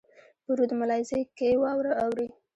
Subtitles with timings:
[0.43, 2.27] په رود ملازۍ کښي واوره اوري.